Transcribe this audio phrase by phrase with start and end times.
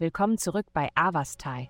[0.00, 1.68] Willkommen zurück bei Avastai.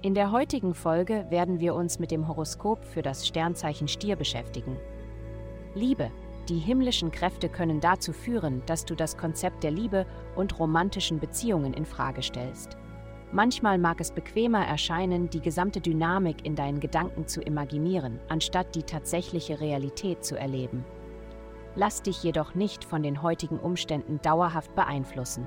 [0.00, 4.78] In der heutigen Folge werden wir uns mit dem Horoskop für das Sternzeichen Stier beschäftigen.
[5.74, 6.10] Liebe.
[6.48, 11.74] Die himmlischen Kräfte können dazu führen, dass du das Konzept der Liebe und romantischen Beziehungen
[11.74, 12.78] in Frage stellst.
[13.32, 18.84] Manchmal mag es bequemer erscheinen, die gesamte Dynamik in deinen Gedanken zu imaginieren, anstatt die
[18.84, 20.86] tatsächliche Realität zu erleben.
[21.74, 25.46] Lass dich jedoch nicht von den heutigen Umständen dauerhaft beeinflussen.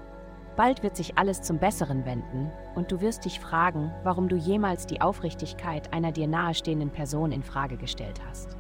[0.56, 4.86] Bald wird sich alles zum Besseren wenden und du wirst dich fragen, warum du jemals
[4.86, 8.58] die Aufrichtigkeit einer dir nahestehenden Person in Frage gestellt hast.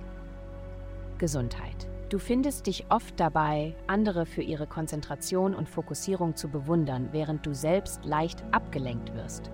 [1.17, 1.87] Gesundheit.
[2.09, 7.53] Du findest dich oft dabei, andere für ihre Konzentration und Fokussierung zu bewundern, während du
[7.53, 9.49] selbst leicht abgelenkt wirst.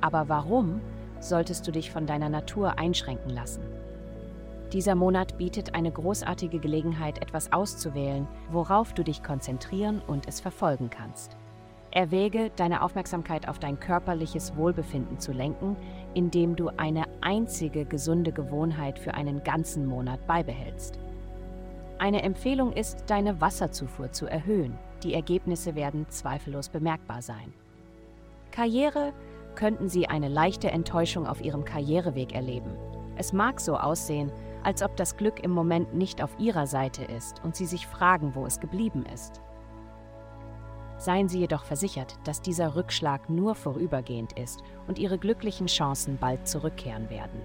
[0.00, 0.80] Aber warum
[1.20, 3.62] solltest du dich von deiner Natur einschränken lassen?
[4.72, 10.90] Dieser Monat bietet eine großartige Gelegenheit, etwas auszuwählen, worauf du dich konzentrieren und es verfolgen
[10.90, 11.36] kannst.
[11.94, 15.76] Erwäge, deine Aufmerksamkeit auf dein körperliches Wohlbefinden zu lenken,
[16.12, 20.98] indem du eine einzige gesunde Gewohnheit für einen ganzen Monat beibehältst.
[21.98, 24.76] Eine Empfehlung ist, deine Wasserzufuhr zu erhöhen.
[25.04, 27.52] Die Ergebnisse werden zweifellos bemerkbar sein.
[28.50, 29.12] Karriere
[29.54, 32.76] könnten Sie eine leichte Enttäuschung auf Ihrem Karriereweg erleben.
[33.16, 34.32] Es mag so aussehen,
[34.64, 38.34] als ob das Glück im Moment nicht auf Ihrer Seite ist und Sie sich fragen,
[38.34, 39.40] wo es geblieben ist.
[40.98, 46.46] Seien Sie jedoch versichert, dass dieser Rückschlag nur vorübergehend ist und Ihre glücklichen Chancen bald
[46.48, 47.40] zurückkehren werden.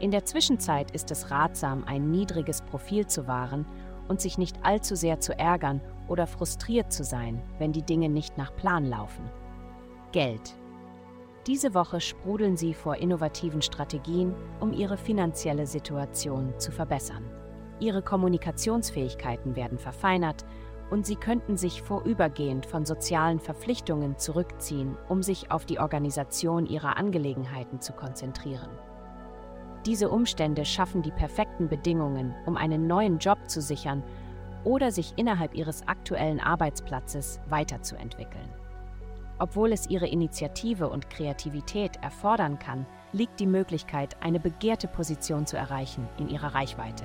[0.00, 3.64] In der Zwischenzeit ist es ratsam, ein niedriges Profil zu wahren
[4.08, 8.36] und sich nicht allzu sehr zu ärgern oder frustriert zu sein, wenn die Dinge nicht
[8.36, 9.30] nach Plan laufen.
[10.12, 10.54] Geld.
[11.46, 17.24] Diese Woche sprudeln Sie vor innovativen Strategien, um Ihre finanzielle Situation zu verbessern.
[17.80, 20.44] Ihre Kommunikationsfähigkeiten werden verfeinert
[20.90, 26.96] und sie könnten sich vorübergehend von sozialen Verpflichtungen zurückziehen, um sich auf die Organisation ihrer
[26.96, 28.70] Angelegenheiten zu konzentrieren.
[29.86, 34.02] Diese Umstände schaffen die perfekten Bedingungen, um einen neuen Job zu sichern
[34.64, 38.48] oder sich innerhalb ihres aktuellen Arbeitsplatzes weiterzuentwickeln.
[39.38, 45.56] Obwohl es ihre Initiative und Kreativität erfordern kann, liegt die Möglichkeit, eine begehrte Position zu
[45.56, 47.04] erreichen, in ihrer Reichweite.